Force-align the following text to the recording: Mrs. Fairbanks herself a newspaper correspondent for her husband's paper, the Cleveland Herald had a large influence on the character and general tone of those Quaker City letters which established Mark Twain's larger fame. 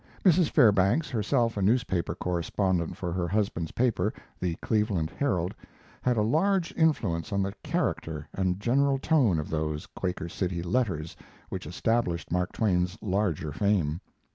Mrs. 0.25 0.49
Fairbanks 0.49 1.11
herself 1.11 1.57
a 1.57 1.61
newspaper 1.61 2.15
correspondent 2.15 2.97
for 2.97 3.13
her 3.13 3.27
husband's 3.27 3.69
paper, 3.73 4.11
the 4.39 4.55
Cleveland 4.55 5.11
Herald 5.11 5.53
had 6.01 6.17
a 6.17 6.23
large 6.23 6.73
influence 6.75 7.31
on 7.31 7.43
the 7.43 7.53
character 7.61 8.27
and 8.33 8.59
general 8.59 8.97
tone 8.97 9.37
of 9.37 9.51
those 9.51 9.85
Quaker 9.85 10.27
City 10.27 10.63
letters 10.63 11.15
which 11.49 11.67
established 11.67 12.31
Mark 12.31 12.51
Twain's 12.51 12.97
larger 13.03 13.51
fame. 13.51 14.01